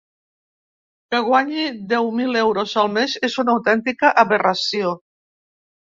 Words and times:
Que 1.15 1.19
guanyi 1.27 1.67
deu 1.93 2.09
mil 2.21 2.39
euros 2.41 2.75
al 2.85 2.91
mes 2.97 3.15
és 3.31 3.39
una 3.45 3.55
autèntica 3.59 4.15
aberració. 4.23 4.99